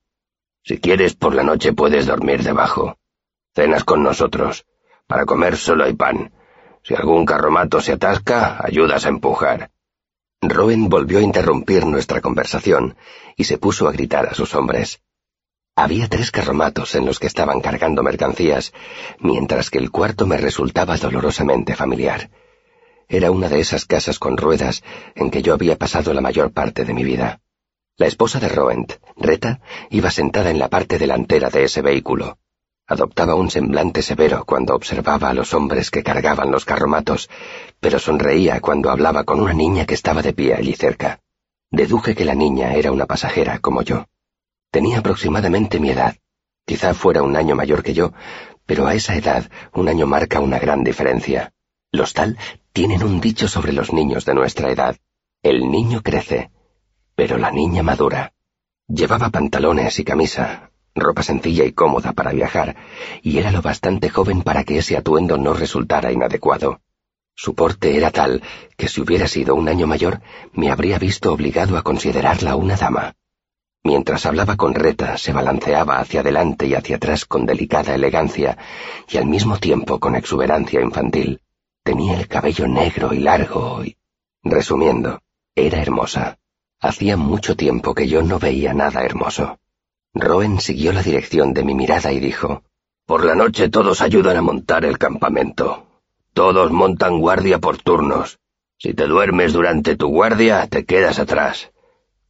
Si 0.64 0.80
quieres, 0.80 1.16
por 1.16 1.34
la 1.36 1.44
noche 1.44 1.74
puedes 1.74 2.06
dormir 2.06 2.44
debajo. 2.44 2.98
Cenas 3.56 3.84
con 3.84 4.04
nosotros. 4.04 4.66
Para 5.08 5.26
comer 5.26 5.58
solo 5.58 5.84
hay 5.84 5.94
pan 5.94 6.32
si 6.84 6.94
algún 6.96 7.26
carromato 7.26 7.80
se 7.80 7.94
atasca, 7.94 8.58
ayudas 8.64 9.06
a 9.06 9.10
empujar. 9.10 9.72
Rowan 10.42 10.90
volvió 10.90 11.20
a 11.20 11.22
interrumpir 11.22 11.86
nuestra 11.86 12.20
conversación 12.20 12.98
y 13.38 13.46
se 13.46 13.58
puso 13.58 13.88
a 13.88 13.94
gritar 13.94 14.26
a 14.28 14.34
sus 14.34 14.54
hombres. 14.54 15.02
Había 15.76 16.08
tres 16.08 16.30
carromatos 16.30 16.94
en 16.94 17.06
los 17.06 17.18
que 17.18 17.26
estaban 17.26 17.60
cargando 17.60 18.04
mercancías, 18.04 18.74
mientras 19.20 19.72
que 19.72 19.80
el 19.80 19.90
cuarto 19.90 20.28
me 20.28 20.38
resultaba 20.38 20.98
dolorosamente 20.98 21.76
familiar. 21.76 22.30
Era 23.10 23.32
una 23.32 23.50
de 23.50 23.60
esas 23.60 23.86
casas 23.86 24.20
con 24.20 24.38
ruedas 24.38 24.84
en 25.16 25.32
que 25.32 25.42
yo 25.42 25.52
había 25.52 25.76
pasado 25.76 26.14
la 26.14 26.22
mayor 26.22 26.52
parte 26.52 26.86
de 26.86 26.94
mi 26.94 27.04
vida. 27.04 27.42
La 27.98 28.06
esposa 28.06 28.40
de 28.40 28.50
Roent, 28.50 28.94
Reta, 29.18 29.62
iba 29.90 30.12
sentada 30.12 30.52
en 30.52 30.60
la 30.60 30.70
parte 30.70 31.00
delantera 31.00 31.50
de 31.50 31.64
ese 31.64 31.82
vehículo. 31.82 32.38
Adoptaba 32.86 33.34
un 33.34 33.50
semblante 33.50 34.04
severo 34.04 34.46
cuando 34.46 34.76
observaba 34.76 35.30
a 35.32 35.34
los 35.34 35.56
hombres 35.56 35.90
que 35.90 36.04
cargaban 36.04 36.52
los 36.52 36.66
carromatos, 36.66 37.32
pero 37.80 37.98
sonreía 37.98 38.60
cuando 38.60 38.92
hablaba 38.92 39.24
con 39.24 39.40
una 39.40 39.54
niña 39.54 39.88
que 39.88 39.96
estaba 39.96 40.22
de 40.22 40.34
pie 40.34 40.54
allí 40.54 40.74
cerca. 40.74 41.20
Deduje 41.72 42.14
que 42.14 42.26
la 42.26 42.36
niña 42.36 42.76
era 42.76 42.92
una 42.92 43.08
pasajera 43.08 43.58
como 43.58 43.82
yo. 43.82 44.06
Tenía 44.74 44.98
aproximadamente 44.98 45.80
mi 45.80 45.92
edad. 45.92 46.16
Quizá 46.66 46.96
fuera 46.96 47.22
un 47.22 47.36
año 47.36 47.56
mayor 47.56 47.84
que 47.84 47.94
yo, 47.94 48.12
pero 48.66 48.88
a 48.88 48.96
esa 48.96 49.16
edad 49.16 49.52
un 49.72 49.88
año 49.88 50.08
marca 50.08 50.40
una 50.40 50.58
gran 50.58 50.84
diferencia. 50.84 51.54
Los 51.92 52.14
tal 52.14 52.40
tienen 52.72 53.04
un 53.04 53.22
dicho 53.22 53.48
sobre 53.48 53.72
los 53.72 53.94
niños 53.94 54.26
de 54.26 54.34
nuestra 54.34 54.72
edad. 54.72 54.98
El 55.44 55.70
niño 55.70 56.02
crece, 56.02 56.50
pero 57.14 57.38
la 57.38 57.52
niña 57.52 57.84
madura. 57.84 58.34
Llevaba 58.88 59.30
pantalones 59.30 60.00
y 60.00 60.04
camisa, 60.04 60.72
ropa 60.96 61.22
sencilla 61.22 61.66
y 61.66 61.74
cómoda 61.74 62.14
para 62.14 62.32
viajar, 62.32 62.76
y 63.22 63.38
era 63.38 63.52
lo 63.52 63.62
bastante 63.62 64.10
joven 64.10 64.42
para 64.42 64.64
que 64.64 64.80
ese 64.80 64.98
atuendo 64.98 65.38
no 65.38 65.54
resultara 65.54 66.12
inadecuado. 66.12 66.82
Su 67.36 67.54
porte 67.54 67.96
era 67.96 68.10
tal 68.10 68.42
que 68.76 68.88
si 68.88 69.02
hubiera 69.02 69.28
sido 69.28 69.54
un 69.54 69.70
año 69.70 69.86
mayor, 69.86 70.22
me 70.52 70.72
habría 70.72 70.98
visto 70.98 71.32
obligado 71.32 71.78
a 71.78 71.84
considerarla 71.84 72.56
una 72.56 72.76
dama. 72.76 73.14
Mientras 73.84 74.26
hablaba 74.26 74.56
con 74.56 74.74
Reta, 74.74 75.18
se 75.18 75.34
balanceaba 75.34 76.00
hacia 76.00 76.22
adelante 76.22 76.68
y 76.68 76.74
hacia 76.74 76.96
atrás 76.96 77.26
con 77.26 77.46
delicada 77.46 77.94
elegancia 77.94 78.58
y 79.10 79.18
al 79.18 79.26
mismo 79.26 79.58
tiempo 79.58 80.00
con 80.00 80.16
exuberancia 80.16 80.80
infantil. 80.80 81.42
Tenía 81.84 82.18
el 82.18 82.30
cabello 82.30 82.66
negro 82.68 83.14
y 83.14 83.20
largo 83.20 83.84
y... 83.84 83.98
Resumiendo, 84.42 85.22
era 85.54 85.82
hermosa. 85.82 86.38
Hacía 86.80 87.18
mucho 87.18 87.58
tiempo 87.58 87.94
que 87.94 88.08
yo 88.08 88.22
no 88.22 88.40
veía 88.40 88.74
nada 88.74 89.04
hermoso. 89.04 89.60
Roen 90.14 90.62
siguió 90.62 90.94
la 90.94 91.04
dirección 91.04 91.54
de 91.54 91.64
mi 91.64 91.76
mirada 91.76 92.14
y 92.14 92.22
dijo, 92.22 92.64
Por 93.06 93.26
la 93.26 93.36
noche 93.36 93.68
todos 93.68 94.02
ayudan 94.02 94.38
a 94.38 94.42
montar 94.42 94.86
el 94.86 94.98
campamento. 94.98 95.88
Todos 96.34 96.72
montan 96.72 97.20
guardia 97.20 97.60
por 97.60 97.78
turnos. 97.82 98.40
Si 98.78 98.94
te 98.94 99.08
duermes 99.08 99.52
durante 99.52 99.98
tu 99.98 100.08
guardia, 100.08 100.68
te 100.68 100.86
quedas 100.86 101.20
atrás. 101.20 101.73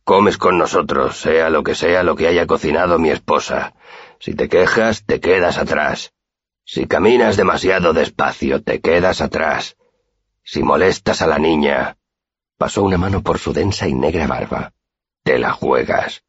Comes 0.04 0.38
con 0.38 0.58
nosotros, 0.58 1.18
sea 1.18 1.50
lo 1.50 1.64
que 1.64 1.76
sea 1.76 2.04
lo 2.04 2.16
que 2.16 2.28
haya 2.28 2.46
cocinado 2.46 3.00
mi 3.00 3.10
esposa. 3.10 3.74
Si 4.20 4.34
te 4.34 4.50
quejas, 4.50 5.06
te 5.06 5.22
quedas 5.22 5.58
atrás. 5.58 6.14
Si 6.66 6.88
caminas 6.88 7.38
demasiado 7.38 7.94
despacio, 7.94 8.62
te 8.62 8.82
quedas 8.82 9.22
atrás. 9.22 9.78
Si 10.44 10.62
molestas 10.62 11.22
a 11.22 11.28
la 11.28 11.40
niña... 11.40 11.98
Pasó 12.58 12.84
una 12.84 12.98
mano 12.98 13.22
por 13.22 13.40
su 13.40 13.52
densa 13.54 13.88
y 13.88 13.94
negra 13.94 14.28
barba. 14.28 14.74
Te 15.24 15.40
la 15.40 15.52
juegas. 15.52 16.24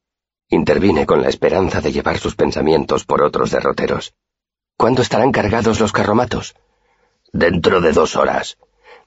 Intervine 0.48 1.04
con 1.04 1.20
la 1.20 1.28
esperanza 1.28 1.80
de 1.80 1.92
llevar 1.92 2.18
sus 2.18 2.36
pensamientos 2.36 3.04
por 3.04 3.22
otros 3.22 3.50
derroteros. 3.50 4.14
¿Cuándo 4.76 5.02
estarán 5.02 5.32
cargados 5.32 5.80
los 5.80 5.92
carromatos? 5.92 6.54
Dentro 7.32 7.80
de 7.80 7.92
dos 7.92 8.16
horas 8.16 8.56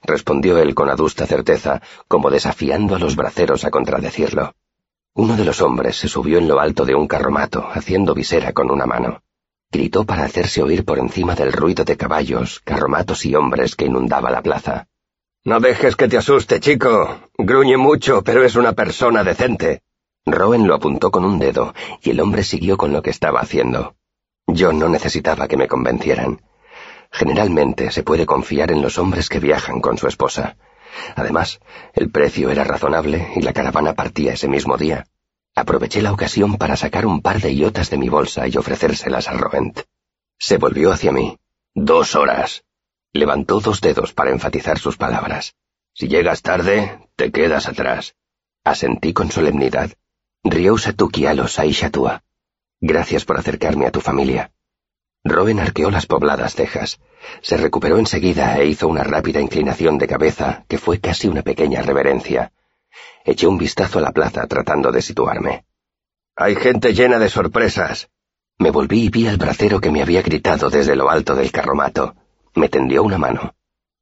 respondió 0.08 0.58
él 0.58 0.74
con 0.74 0.90
adusta 0.90 1.28
certeza, 1.28 1.82
como 2.08 2.30
desafiando 2.30 2.96
a 2.96 3.00
los 3.00 3.16
braceros 3.16 3.66
a 3.66 3.70
contradecirlo. 3.70 4.56
Uno 5.14 5.36
de 5.36 5.46
los 5.46 5.62
hombres 5.62 5.98
se 5.98 6.08
subió 6.08 6.38
en 6.38 6.48
lo 6.48 6.60
alto 6.60 6.86
de 6.86 6.96
un 6.96 7.08
carromato, 7.08 7.68
haciendo 7.72 8.14
visera 8.14 8.54
con 8.54 8.72
una 8.72 8.86
mano. 8.86 9.22
Gritó 9.72 10.06
para 10.06 10.24
hacerse 10.24 10.64
oír 10.64 10.86
por 10.86 10.98
encima 10.98 11.36
del 11.36 11.52
ruido 11.52 11.84
de 11.84 11.98
caballos, 11.98 12.62
carromatos 12.64 13.26
y 13.26 13.36
hombres 13.36 13.76
que 13.76 13.86
inundaba 13.86 14.32
la 14.32 14.42
plaza. 14.42 14.88
No 15.44 15.60
dejes 15.60 15.96
que 15.96 16.08
te 16.08 16.18
asuste, 16.18 16.60
chico. 16.60 17.20
Gruñe 17.38 17.78
mucho, 17.78 18.22
pero 18.22 18.44
es 18.44 18.56
una 18.56 18.74
persona 18.74 19.24
decente. 19.24 19.82
Rowen 20.26 20.68
lo 20.68 20.76
apuntó 20.76 21.10
con 21.10 21.26
un 21.26 21.40
dedo, 21.40 21.74
y 22.02 22.12
el 22.12 22.20
hombre 22.20 22.44
siguió 22.44 22.78
con 22.78 22.92
lo 22.92 23.02
que 23.02 23.10
estaba 23.10 23.40
haciendo. 23.40 23.96
Yo 24.46 24.72
no 24.72 24.88
necesitaba 24.88 25.48
que 25.48 25.58
me 25.58 25.68
convencieran. 25.68 26.42
Generalmente 27.12 27.92
se 27.92 28.04
puede 28.04 28.26
confiar 28.26 28.72
en 28.72 28.82
los 28.82 28.98
hombres 28.98 29.30
que 29.30 29.40
viajan 29.40 29.82
con 29.82 29.98
su 29.98 30.08
esposa. 30.08 30.58
Además, 31.16 31.60
el 31.94 32.10
precio 32.10 32.50
era 32.50 32.64
razonable 32.64 33.32
y 33.36 33.42
la 33.42 33.54
caravana 33.54 33.94
partía 33.94 34.34
ese 34.34 34.48
mismo 34.48 34.78
día. 34.78 35.06
Aproveché 35.56 36.02
la 36.02 36.14
ocasión 36.14 36.58
para 36.58 36.76
sacar 36.76 37.06
un 37.06 37.22
par 37.22 37.40
de 37.42 37.54
iotas 37.54 37.90
de 37.90 37.98
mi 37.98 38.10
bolsa 38.10 38.48
y 38.48 38.58
ofrecérselas 38.58 39.28
a 39.28 39.34
Rovent. 39.34 39.82
Se 40.38 40.58
volvió 40.58 40.92
hacia 40.92 41.12
mí. 41.12 41.38
Dos 41.74 42.16
horas. 42.16 42.64
Levantó 43.14 43.60
dos 43.60 43.82
dedos 43.82 44.14
para 44.14 44.32
enfatizar 44.32 44.78
sus 44.78 44.98
palabras. 44.98 45.56
Si 45.94 46.08
llegas 46.08 46.44
tarde, 46.44 47.10
te 47.16 47.32
quedas 47.32 47.68
atrás. 47.68 48.16
Asentí 48.64 49.14
con 49.14 49.32
solemnidad. 49.32 49.92
Riousa 50.44 50.94
tukialos 50.94 51.58
aishatua. 51.58 52.24
Gracias 52.80 53.26
por 53.26 53.40
acercarme 53.40 53.88
a 53.88 53.92
tu 53.92 54.02
familia. 54.02 54.52
Rowen 55.24 55.60
arqueó 55.60 55.92
las 55.92 56.06
pobladas 56.06 56.56
cejas. 56.56 57.00
Se 57.42 57.58
recuperó 57.58 57.98
enseguida 57.98 58.58
e 58.58 58.66
hizo 58.68 58.88
una 58.88 59.04
rápida 59.04 59.42
inclinación 59.42 59.98
de 59.98 60.08
cabeza 60.08 60.66
que 60.68 60.78
fue 60.78 61.00
casi 61.00 61.28
una 61.28 61.42
pequeña 61.42 61.82
reverencia. 61.82 62.52
Eché 63.26 63.48
un 63.48 63.58
vistazo 63.58 64.00
a 64.00 64.02
la 64.02 64.12
plaza 64.12 64.48
tratando 64.48 64.92
de 64.92 65.02
situarme. 65.02 65.66
Hay 66.36 66.56
gente 66.56 66.94
llena 66.94 67.20
de 67.20 67.30
sorpresas. 67.30 68.10
Me 68.60 68.72
volví 68.72 69.06
y 69.06 69.10
vi 69.10 69.28
al 69.28 69.38
bracero 69.38 69.82
que 69.82 69.92
me 69.92 70.02
había 70.02 70.22
gritado 70.22 70.70
desde 70.70 70.96
lo 70.96 71.10
alto 71.10 71.36
del 71.36 71.52
carromato. 71.52 72.16
Me 72.56 72.70
tendió 72.70 73.04
una 73.04 73.18
mano. 73.18 73.56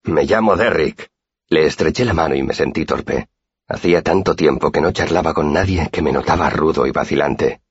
Me 0.04 0.26
llamo 0.26 0.56
Derrick. 0.56 1.10
Le 1.48 1.66
estreché 1.66 2.06
la 2.06 2.14
mano 2.14 2.36
y 2.36 2.44
me 2.44 2.54
sentí 2.54 2.86
torpe. 2.86 3.28
Hacía 3.68 4.02
tanto 4.02 4.36
tiempo 4.36 4.72
que 4.72 4.82
no 4.82 4.92
charlaba 4.92 5.34
con 5.34 5.52
nadie 5.52 5.90
que 5.92 6.02
me 6.02 6.12
notaba 6.12 6.50
rudo 6.50 6.86
y 6.86 6.92
vacilante. 6.92 7.62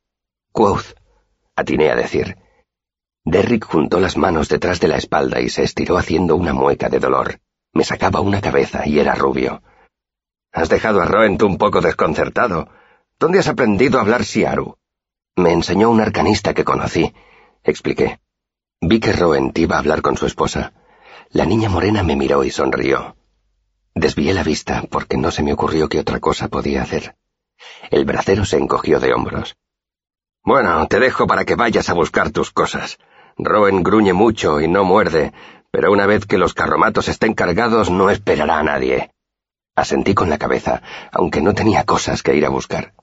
Quoth, 0.52 0.94
atiné 1.54 1.90
a 1.90 1.96
decir. 1.96 2.36
Derrick 3.24 3.64
juntó 3.64 4.00
las 4.00 4.18
manos 4.18 4.48
detrás 4.48 4.80
de 4.80 4.88
la 4.88 4.98
espalda 4.98 5.40
y 5.40 5.48
se 5.48 5.62
estiró 5.62 5.96
haciendo 5.96 6.36
una 6.36 6.52
mueca 6.52 6.90
de 6.90 6.98
dolor. 6.98 7.40
Me 7.72 7.82
sacaba 7.82 8.20
una 8.20 8.40
cabeza 8.40 8.86
y 8.86 8.98
era 8.98 9.14
rubio. 9.14 9.62
Has 10.52 10.68
dejado 10.68 11.00
a 11.00 11.06
Roent 11.06 11.42
un 11.42 11.56
poco 11.56 11.80
desconcertado. 11.80 12.68
¿Dónde 13.18 13.38
has 13.38 13.48
aprendido 13.48 13.98
a 13.98 14.02
hablar 14.02 14.24
Siaru? 14.24 14.76
Me 15.36 15.52
enseñó 15.52 15.90
un 15.90 16.00
arcanista 16.00 16.54
que 16.54 16.64
conocí, 16.64 17.12
expliqué. 17.64 18.20
Vi 18.80 19.00
que 19.00 19.12
Roent 19.12 19.58
iba 19.58 19.76
a 19.76 19.78
hablar 19.78 20.02
con 20.02 20.16
su 20.16 20.26
esposa. 20.26 20.74
La 21.30 21.46
niña 21.46 21.70
morena 21.70 22.02
me 22.02 22.16
miró 22.16 22.44
y 22.44 22.50
sonrió. 22.50 23.16
Desvié 23.94 24.34
la 24.34 24.42
vista 24.42 24.84
porque 24.90 25.16
no 25.16 25.30
se 25.30 25.42
me 25.42 25.52
ocurrió 25.54 25.88
qué 25.88 25.98
otra 25.98 26.20
cosa 26.20 26.48
podía 26.48 26.82
hacer. 26.82 27.16
El 27.90 28.04
bracero 28.04 28.44
se 28.44 28.58
encogió 28.58 29.00
de 29.00 29.14
hombros. 29.14 29.56
Bueno, 30.44 30.86
te 30.88 31.00
dejo 31.00 31.26
para 31.26 31.46
que 31.46 31.54
vayas 31.54 31.88
a 31.88 31.94
buscar 31.94 32.30
tus 32.30 32.50
cosas. 32.50 32.98
Roen 33.36 33.82
gruñe 33.82 34.12
mucho 34.12 34.60
y 34.60 34.68
no 34.68 34.84
muerde, 34.84 35.32
pero 35.70 35.90
una 35.90 36.06
vez 36.06 36.24
que 36.24 36.38
los 36.38 36.54
carromatos 36.54 37.08
estén 37.08 37.34
cargados 37.34 37.90
no 37.90 38.10
esperará 38.10 38.58
a 38.58 38.62
nadie. 38.62 39.10
Asentí 39.74 40.14
con 40.14 40.30
la 40.30 40.38
cabeza, 40.38 40.82
aunque 41.10 41.40
no 41.40 41.52
tenía 41.52 41.84
cosas 41.84 42.22
que 42.22 42.36
ir 42.36 42.46
a 42.46 42.50
buscar. 42.50 42.94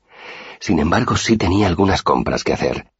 Sin 0.59 0.79
embargo, 0.79 1.17
sí 1.17 1.35
tenía 1.35 1.67
algunas 1.67 2.01
compras 2.01 2.43
que 2.43 2.53
hacer. 2.53 2.91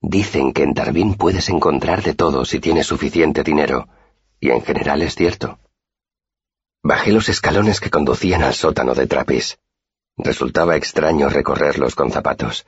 Dicen 0.00 0.52
que 0.52 0.64
en 0.64 0.74
Darwin 0.74 1.14
puedes 1.14 1.48
encontrar 1.48 2.02
de 2.02 2.14
todo 2.14 2.44
si 2.44 2.58
tienes 2.58 2.86
suficiente 2.86 3.44
dinero, 3.44 3.88
y 4.40 4.50
en 4.50 4.62
general 4.62 5.00
es 5.02 5.14
cierto. 5.14 5.58
Bajé 6.82 7.12
los 7.12 7.28
escalones 7.28 7.80
que 7.80 7.90
conducían 7.90 8.42
al 8.42 8.54
sótano 8.54 8.94
de 8.94 9.06
Trapis. 9.06 9.58
Resultaba 10.16 10.76
extraño 10.76 11.28
recorrerlos 11.28 11.94
con 11.94 12.10
zapatos. 12.10 12.66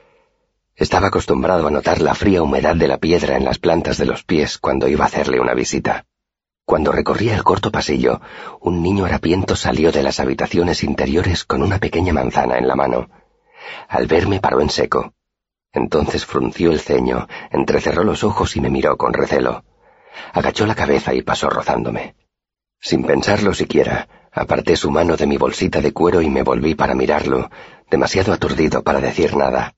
Estaba 0.77 1.07
acostumbrado 1.07 1.67
a 1.67 1.71
notar 1.71 2.01
la 2.01 2.13
fría 2.13 2.43
humedad 2.43 2.75
de 2.75 2.87
la 2.87 2.99
piedra 2.99 3.35
en 3.35 3.43
las 3.43 3.57
plantas 3.57 3.97
de 3.97 4.05
los 4.05 4.23
pies 4.23 4.59
cuando 4.59 4.87
iba 4.87 5.05
a 5.05 5.07
hacerle 5.07 5.39
una 5.39 5.55
visita. 5.55 6.05
Cuando 6.65 6.91
recorría 6.91 7.33
el 7.33 7.43
corto 7.43 7.71
pasillo, 7.71 8.21
un 8.61 8.83
niño 8.83 9.05
harapiento 9.05 9.55
salió 9.55 9.91
de 9.91 10.03
las 10.03 10.19
habitaciones 10.19 10.83
interiores 10.83 11.45
con 11.45 11.63
una 11.63 11.79
pequeña 11.79 12.13
manzana 12.13 12.59
en 12.59 12.67
la 12.67 12.75
mano. 12.75 13.09
Al 13.89 14.05
verme 14.05 14.39
paró 14.39 14.61
en 14.61 14.69
seco. 14.69 15.13
Entonces 15.73 16.27
frunció 16.27 16.71
el 16.71 16.79
ceño, 16.79 17.27
entrecerró 17.49 18.03
los 18.03 18.23
ojos 18.23 18.55
y 18.55 18.61
me 18.61 18.69
miró 18.69 18.97
con 18.97 19.13
recelo. 19.13 19.63
Agachó 20.31 20.67
la 20.67 20.75
cabeza 20.75 21.11
y 21.15 21.23
pasó 21.23 21.49
rozándome. 21.49 22.15
Sin 22.79 23.03
pensarlo 23.03 23.55
siquiera, 23.55 24.29
aparté 24.31 24.75
su 24.75 24.91
mano 24.91 25.17
de 25.17 25.25
mi 25.25 25.37
bolsita 25.37 25.81
de 25.81 25.91
cuero 25.91 26.21
y 26.21 26.29
me 26.29 26.43
volví 26.43 26.75
para 26.75 26.93
mirarlo, 26.93 27.49
demasiado 27.89 28.31
aturdido 28.31 28.83
para 28.83 28.99
decir 28.99 29.35
nada. 29.35 29.73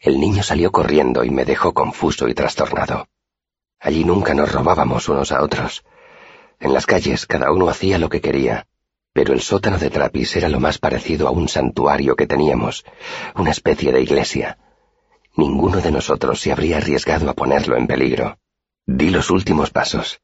El 0.00 0.18
niño 0.18 0.42
salió 0.42 0.72
corriendo 0.72 1.24
y 1.24 1.30
me 1.30 1.44
dejó 1.44 1.74
confuso 1.74 2.26
y 2.26 2.32
trastornado. 2.32 3.08
Allí 3.78 4.02
nunca 4.04 4.32
nos 4.32 4.50
robábamos 4.50 5.10
unos 5.10 5.30
a 5.30 5.42
otros. 5.42 5.84
En 6.58 6.72
las 6.72 6.86
calles 6.86 7.26
cada 7.26 7.52
uno 7.52 7.68
hacía 7.68 7.98
lo 7.98 8.08
que 8.08 8.22
quería, 8.22 8.66
pero 9.12 9.34
el 9.34 9.42
sótano 9.42 9.76
de 9.76 9.90
Trapis 9.90 10.36
era 10.36 10.48
lo 10.48 10.58
más 10.58 10.78
parecido 10.78 11.28
a 11.28 11.30
un 11.30 11.48
santuario 11.48 12.16
que 12.16 12.26
teníamos, 12.26 12.86
una 13.34 13.50
especie 13.50 13.92
de 13.92 14.00
iglesia. 14.00 14.56
Ninguno 15.36 15.82
de 15.82 15.92
nosotros 15.92 16.40
se 16.40 16.50
habría 16.50 16.78
arriesgado 16.78 17.28
a 17.28 17.34
ponerlo 17.34 17.76
en 17.76 17.86
peligro. 17.86 18.38
Di 18.86 19.10
los 19.10 19.30
últimos 19.30 19.70
pasos. 19.70 20.22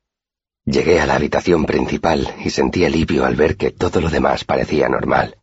Llegué 0.64 1.00
a 1.00 1.06
la 1.06 1.16
habitación 1.16 1.66
principal 1.66 2.35
y 2.42 2.49
sentí 2.49 2.87
alivio 2.87 3.26
al 3.26 3.37
ver 3.37 3.59
que 3.59 3.73
todo 3.73 4.00
lo 4.00 4.09
demás 4.09 4.45
parecía 4.45 4.88
normal. 4.88 5.37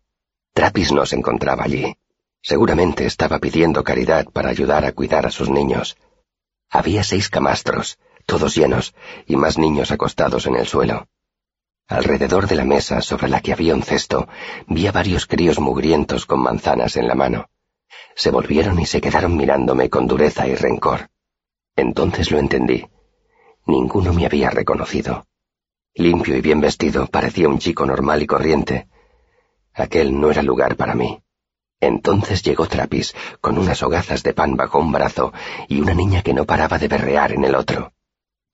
Trappis 0.54 0.92
no 0.92 1.06
se 1.06 1.18
encontraba 1.18 1.63
allí. 1.63 1.96
Seguramente 2.44 3.06
estaba 3.06 3.40
pidiendo 3.40 3.86
caridad 3.86 4.26
para 4.26 4.50
ayudar 4.50 4.84
a 4.84 4.92
cuidar 4.92 5.26
a 5.26 5.32
sus 5.32 5.50
niños. 5.50 5.96
Había 6.70 7.02
seis 7.06 7.30
camastros, 7.30 7.98
todos 8.26 8.54
llenos, 8.54 8.94
y 9.26 9.38
más 9.38 9.58
niños 9.58 9.92
acostados 9.92 10.46
en 10.46 10.58
el 10.58 10.68
suelo. 10.68 11.08
Alrededor 11.88 12.48
de 12.48 12.58
la 12.58 12.66
mesa 12.66 13.02
sobre 13.02 13.30
la 13.30 13.40
que 13.40 13.54
había 13.54 13.74
un 13.74 13.82
cesto, 13.82 14.28
vi 14.68 14.88
a 14.88 14.92
varios 14.92 15.26
críos 15.26 15.58
mugrientos 15.58 16.26
con 16.26 16.42
manzanas 16.42 16.98
en 16.98 17.08
la 17.08 17.16
mano. 17.16 17.50
Se 18.14 18.30
volvieron 18.30 18.78
y 18.78 18.86
se 18.86 19.00
quedaron 19.00 19.38
mirándome 19.38 19.90
con 19.90 20.06
dureza 20.06 20.46
y 20.46 20.56
rencor. 20.56 21.10
Entonces 21.78 22.30
lo 22.30 22.40
entendí. 22.40 22.86
Ninguno 23.66 24.12
me 24.12 24.26
había 24.26 24.50
reconocido. 24.50 25.26
Limpio 25.96 26.36
y 26.36 26.42
bien 26.42 26.60
vestido, 26.60 27.08
parecía 27.08 27.48
un 27.48 27.60
chico 27.60 27.86
normal 27.86 28.22
y 28.22 28.28
corriente. 28.28 28.88
Aquel 29.74 30.20
no 30.20 30.30
era 30.30 30.44
lugar 30.44 30.76
para 30.76 30.94
mí. 30.94 31.24
Entonces 31.86 32.42
llegó 32.44 32.68
Trapis, 32.68 33.13
con 33.42 33.58
unas 33.58 33.84
hogazas 33.84 34.24
de 34.24 34.34
pan 34.34 34.56
bajo 34.56 34.80
un 34.80 34.94
brazo 34.94 35.34
y 35.68 35.82
una 35.82 35.94
niña 35.94 36.22
que 36.22 36.34
no 36.34 36.46
paraba 36.46 36.80
de 36.80 36.88
berrear 36.88 37.34
en 37.34 37.44
el 37.44 37.56
otro. 37.56 37.92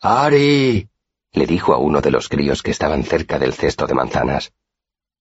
¡Ari! 0.01 0.89
le 1.33 1.45
dijo 1.45 1.75
a 1.75 1.77
uno 1.77 2.01
de 2.01 2.09
los 2.09 2.27
críos 2.27 2.63
que 2.63 2.71
estaban 2.71 3.03
cerca 3.03 3.37
del 3.37 3.53
cesto 3.53 3.85
de 3.85 3.93
manzanas. 3.93 4.51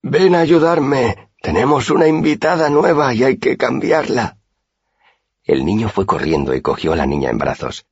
Ven 0.03 0.35
a 0.35 0.41
ayudarme. 0.41 1.29
Tenemos 1.43 1.91
una 1.91 2.09
invitada 2.09 2.71
nueva 2.71 3.13
y 3.13 3.25
hay 3.25 3.37
que 3.37 3.59
cambiarla. 3.59 4.39
El 5.45 5.67
niño 5.67 5.91
fue 5.91 6.07
corriendo 6.07 6.55
y 6.55 6.63
cogió 6.63 6.95
a 6.95 6.97
la 6.97 7.05
niña 7.05 7.29
en 7.29 7.37
brazos. 7.37 7.85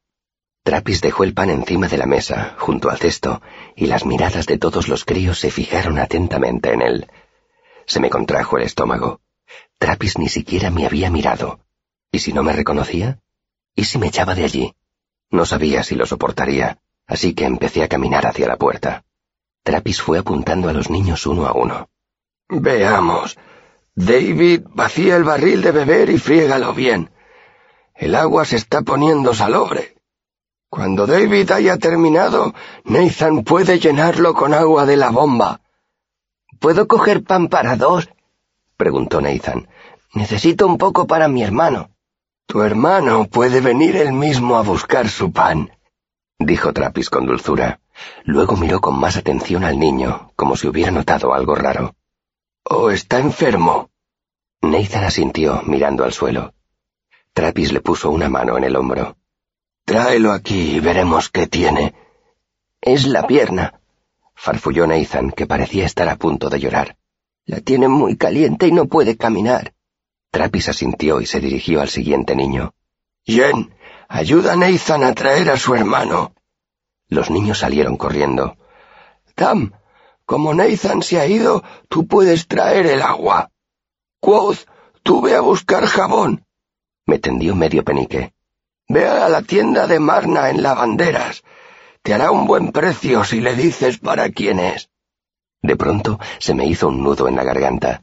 Trapis 0.62 1.02
dejó 1.02 1.25
el 1.25 1.35
pan 1.35 1.50
encima 1.50 1.88
de 1.88 1.99
la 1.99 2.06
mesa, 2.06 2.56
junto 2.58 2.88
al 2.88 2.96
cesto, 2.96 3.42
y 3.76 3.87
las 3.87 4.06
miradas 4.06 4.46
de 4.46 4.56
todos 4.56 4.88
los 4.88 5.04
críos 5.04 5.38
se 5.38 5.50
fijaron 5.50 5.99
atentamente 5.99 6.73
en 6.73 6.80
él. 6.80 7.11
Se 7.85 8.00
me 8.00 8.08
contrajo 8.08 8.56
el 8.56 8.64
estómago. 8.64 9.20
Trapis 9.78 10.18
ni 10.18 10.28
siquiera 10.28 10.71
me 10.71 10.87
había 10.87 11.11
mirado. 11.11 11.61
¿Y 12.11 12.21
si 12.21 12.33
no 12.33 12.42
me 12.42 12.52
reconocía? 12.52 13.21
¿Y 13.75 13.85
si 13.85 13.99
me 13.99 14.09
echaba 14.09 14.35
de 14.35 14.45
allí? 14.45 14.75
No 15.30 15.45
sabía 15.45 15.83
si 15.83 15.95
lo 15.95 16.06
soportaría, 16.06 16.78
así 17.06 17.35
que 17.35 17.45
empecé 17.45 17.83
a 17.83 17.88
caminar 17.88 18.26
hacia 18.26 18.49
la 18.49 18.56
puerta. 18.56 19.04
Trapis 19.62 20.00
fue 20.00 20.18
apuntando 20.18 20.68
a 20.68 20.73
los 20.73 20.88
niños 20.90 21.26
uno 21.26 21.47
a 21.47 21.52
uno. 21.52 21.88
Veamos. 22.49 23.37
David, 23.95 24.62
vacía 24.68 25.16
el 25.16 25.25
barril 25.25 25.62
de 25.62 25.73
beber 25.73 26.11
y 26.11 26.18
friégalo 26.18 26.73
bien. 26.73 27.11
El 27.95 28.14
agua 28.14 28.45
se 28.45 28.56
está 28.56 28.83
poniendo 28.83 29.35
salobre. 29.35 29.97
Cuando 30.68 31.06
David 31.06 31.50
haya 31.50 31.78
terminado, 31.78 32.54
Nathan 32.85 33.42
puede 33.42 33.78
llenarlo 33.78 34.35
con 34.35 34.52
agua 34.52 34.85
de 34.85 34.97
la 34.97 35.11
bomba. 35.11 35.61
¿Puedo 36.61 36.87
coger 36.87 37.25
pan 37.25 37.49
para 37.49 37.76
dos? 37.76 38.09
Preguntó 38.76 39.21
Nathan. 39.21 39.68
Necesito 40.14 40.66
un 40.66 40.78
poco 40.78 41.06
para 41.06 41.28
mi 41.28 41.42
hermano. 41.42 41.90
Tu 42.47 42.62
hermano 42.62 43.26
puede 43.26 43.61
venir 43.61 43.97
él 43.97 44.12
mismo 44.12 44.56
a 44.56 44.62
buscar 44.62 45.09
su 45.09 45.33
pan, 45.33 45.71
dijo 46.38 46.73
Trapis 46.73 47.11
con 47.11 47.26
dulzura. 47.26 47.80
Luego 48.25 48.56
miró 48.56 48.80
con 48.80 48.99
más 48.99 49.16
atención 49.16 49.64
al 49.64 49.78
niño, 49.78 50.30
como 50.37 50.56
si 50.56 50.68
hubiera 50.68 50.90
notado 50.90 51.35
algo 51.35 51.54
raro. 51.54 51.95
¿O 52.62 52.90
está 52.90 53.18
enfermo? 53.18 53.90
Nathan 54.61 55.04
asintió, 55.04 55.62
mirando 55.64 56.04
al 56.04 56.12
suelo. 56.12 56.52
Trapis 57.33 57.73
le 57.73 57.80
puso 57.80 58.11
una 58.11 58.28
mano 58.28 58.56
en 58.59 58.64
el 58.64 58.76
hombro. 58.76 59.16
Tráelo 59.85 60.33
aquí 60.33 60.76
y 60.76 60.80
veremos 60.80 61.30
qué 61.30 61.47
tiene. 61.47 61.95
Es 62.80 63.06
la 63.06 63.26
pierna, 63.26 63.80
farfulló 64.35 64.87
Nathan, 64.87 65.30
que 65.30 65.47
parecía 65.47 65.87
estar 65.87 66.09
a 66.09 66.16
punto 66.16 66.49
de 66.50 66.61
llorar. 66.61 66.97
La 67.46 67.60
tiene 67.60 67.86
muy 67.86 68.16
caliente 68.16 68.66
y 68.66 68.72
no 68.72 68.86
puede 68.86 69.16
caminar. 69.16 69.72
Trapis 70.32 70.68
asintió 70.68 71.20
y 71.20 71.26
se 71.26 71.38
dirigió 71.38 71.80
al 71.80 71.88
siguiente 71.88 72.35
niño. 72.35 72.74
Jen, 73.24 73.72
ayuda 74.09 74.54
a 74.54 74.56
Nathan 74.56 75.04
a 75.04 75.14
traer 75.14 75.50
a 75.50 75.56
su 75.56 75.74
hermano. 75.76 76.35
Los 77.09 77.30
niños 77.30 77.61
salieron 77.61 77.96
corriendo. 77.96 78.56
Tam, 79.37 79.72
como 80.24 80.54
Nathan 80.54 81.02
se 81.02 81.20
ha 81.20 81.26
ido, 81.28 81.62
tú 81.88 82.09
puedes 82.09 82.48
traer 82.48 82.87
el 82.87 83.00
agua. 83.00 83.52
Quoth, 84.18 84.66
tú 85.04 85.20
ve 85.20 85.37
a 85.37 85.40
buscar 85.40 85.87
jabón. 85.87 86.44
Me 87.06 87.20
tendió 87.20 87.54
medio 87.54 87.85
penique. 87.85 88.35
Ve 88.88 89.06
a 89.06 89.28
la 89.28 89.42
tienda 89.42 89.87
de 89.87 90.00
Marna 90.00 90.50
en 90.50 90.64
lavanderas. 90.64 91.44
Te 92.02 92.12
hará 92.12 92.32
un 92.32 92.48
buen 92.48 92.72
precio 92.72 93.22
si 93.22 93.40
le 93.40 93.54
dices 93.54 93.98
para 93.98 94.30
quién 94.30 94.59
es. 94.59 94.90
De 95.66 95.74
pronto 95.74 96.20
se 96.38 96.55
me 96.55 96.64
hizo 96.64 96.87
un 96.87 97.02
nudo 97.02 97.26
en 97.26 97.35
la 97.35 97.42
garganta. 97.42 98.02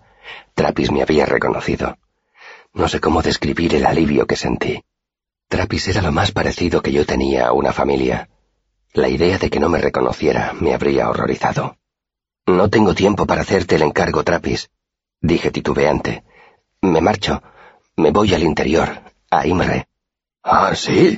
Trapis 0.53 0.91
me 0.91 1.01
había 1.01 1.25
reconocido. 1.25 1.97
No 2.73 2.89
sé 2.89 2.99
cómo 2.99 3.21
describir 3.21 3.73
el 3.75 3.85
alivio 3.85 4.27
que 4.27 4.35
sentí. 4.35 4.83
Trapis 5.47 5.87
era 5.87 6.01
lo 6.01 6.11
más 6.11 6.33
parecido 6.33 6.81
que 6.81 6.91
yo 6.91 7.05
tenía 7.05 7.47
a 7.47 7.53
una 7.53 7.71
familia. 7.71 8.27
La 8.91 9.07
idea 9.07 9.37
de 9.37 9.49
que 9.49 9.61
no 9.61 9.69
me 9.69 9.79
reconociera 9.79 10.51
me 10.59 10.73
habría 10.73 11.09
horrorizado. 11.09 11.77
No 12.45 12.69
tengo 12.69 12.93
tiempo 12.93 13.25
para 13.25 13.43
hacerte 13.43 13.75
el 13.75 13.83
encargo, 13.83 14.25
Trapis, 14.25 14.69
dije 15.21 15.49
titubeante. 15.49 16.25
Me 16.81 16.99
marcho. 16.99 17.41
Me 17.95 18.11
voy 18.11 18.33
al 18.33 18.43
interior, 18.43 18.89
a 19.31 19.47
Imre. 19.47 19.87
¿Ah, 20.43 20.75
sí? 20.75 21.17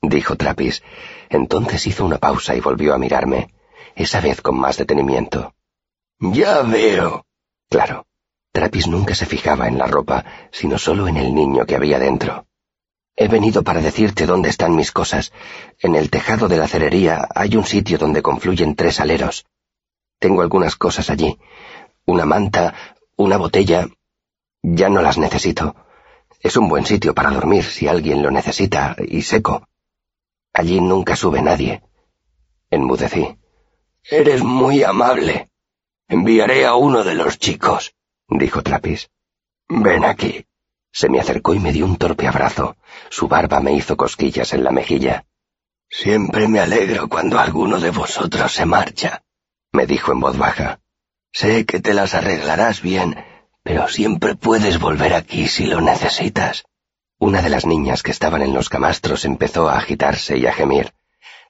dijo 0.00 0.36
Trapis. 0.36 0.84
Entonces 1.28 1.84
hizo 1.88 2.04
una 2.04 2.18
pausa 2.18 2.54
y 2.54 2.60
volvió 2.60 2.94
a 2.94 2.98
mirarme, 2.98 3.52
esa 3.96 4.20
vez 4.20 4.40
con 4.42 4.60
más 4.60 4.76
detenimiento. 4.76 5.55
Ya 6.18 6.62
veo. 6.62 7.26
Claro, 7.68 8.06
Trapis 8.52 8.86
nunca 8.86 9.14
se 9.14 9.26
fijaba 9.26 9.68
en 9.68 9.76
la 9.76 9.86
ropa, 9.86 10.24
sino 10.50 10.78
solo 10.78 11.08
en 11.08 11.18
el 11.18 11.34
niño 11.34 11.66
que 11.66 11.76
había 11.76 11.98
dentro. 11.98 12.46
He 13.14 13.28
venido 13.28 13.62
para 13.62 13.80
decirte 13.80 14.26
dónde 14.26 14.48
están 14.48 14.76
mis 14.76 14.92
cosas. 14.92 15.32
En 15.78 15.94
el 15.94 16.10
tejado 16.10 16.48
de 16.48 16.56
la 16.56 16.68
cerería 16.68 17.28
hay 17.34 17.56
un 17.56 17.64
sitio 17.64 17.98
donde 17.98 18.22
confluyen 18.22 18.74
tres 18.74 19.00
aleros. 19.00 19.46
Tengo 20.18 20.42
algunas 20.42 20.76
cosas 20.76 21.10
allí. 21.10 21.38
Una 22.06 22.24
manta, 22.24 22.74
una 23.16 23.36
botella. 23.36 23.88
Ya 24.62 24.88
no 24.88 25.02
las 25.02 25.18
necesito. 25.18 25.76
Es 26.40 26.56
un 26.56 26.68
buen 26.68 26.86
sitio 26.86 27.14
para 27.14 27.30
dormir 27.30 27.64
si 27.64 27.88
alguien 27.88 28.22
lo 28.22 28.30
necesita, 28.30 28.96
y 29.06 29.22
seco. 29.22 29.68
Allí 30.52 30.80
nunca 30.80 31.16
sube 31.16 31.42
nadie. 31.42 31.82
Enmudecí. 32.70 33.36
Eres 34.02 34.42
muy 34.42 34.82
amable. 34.82 35.50
Enviaré 36.08 36.66
a 36.66 36.74
uno 36.76 37.02
de 37.02 37.14
los 37.14 37.38
chicos, 37.38 37.94
dijo 38.28 38.62
Trapis. 38.62 39.10
Ven 39.68 40.04
aquí. 40.04 40.46
Se 40.92 41.08
me 41.08 41.18
acercó 41.20 41.52
y 41.54 41.58
me 41.58 41.72
dio 41.72 41.84
un 41.84 41.96
torpe 41.96 42.28
abrazo. 42.28 42.76
Su 43.10 43.28
barba 43.28 43.60
me 43.60 43.72
hizo 43.72 43.96
cosquillas 43.96 44.52
en 44.54 44.62
la 44.62 44.70
mejilla. 44.70 45.26
Siempre 45.88 46.48
me 46.48 46.60
alegro 46.60 47.08
cuando 47.08 47.38
alguno 47.38 47.80
de 47.80 47.90
vosotros 47.90 48.52
se 48.52 48.66
marcha, 48.66 49.22
me 49.72 49.86
dijo 49.86 50.12
en 50.12 50.20
voz 50.20 50.38
baja. 50.38 50.80
Sé 51.32 51.66
que 51.66 51.80
te 51.80 51.92
las 51.92 52.14
arreglarás 52.14 52.82
bien, 52.82 53.22
pero 53.62 53.88
siempre 53.88 54.36
puedes 54.36 54.78
volver 54.78 55.12
aquí 55.12 55.48
si 55.48 55.66
lo 55.66 55.80
necesitas. 55.80 56.64
Una 57.18 57.42
de 57.42 57.50
las 57.50 57.66
niñas 57.66 58.02
que 58.02 58.10
estaban 58.10 58.42
en 58.42 58.54
los 58.54 58.68
camastros 58.68 59.24
empezó 59.24 59.68
a 59.68 59.78
agitarse 59.78 60.38
y 60.38 60.46
a 60.46 60.52
gemir. 60.52 60.94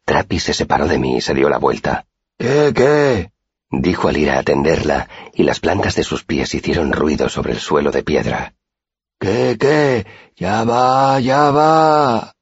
Trapi 0.04 0.38
se 0.38 0.54
separó 0.54 0.88
de 0.88 0.98
mí 0.98 1.16
y 1.16 1.20
se 1.20 1.34
dio 1.34 1.48
la 1.48 1.58
vuelta. 1.58 2.06
¿Qué, 2.38 2.72
qué? 2.74 3.30
Dijo 3.70 4.08
al 4.08 4.16
ir 4.16 4.30
a 4.30 4.38
atenderla, 4.38 5.08
y 5.34 5.42
las 5.42 5.60
plantas 5.60 5.94
de 5.94 6.04
sus 6.04 6.24
pies 6.24 6.54
hicieron 6.54 6.92
ruido 6.92 7.28
sobre 7.28 7.52
el 7.52 7.58
suelo 7.58 7.90
de 7.90 8.02
piedra. 8.02 8.54
¿Qué, 9.18 9.56
qué? 9.58 10.06
Ya 10.36 10.64
va, 10.64 11.18
ya 11.20 11.50
va. 11.50 12.35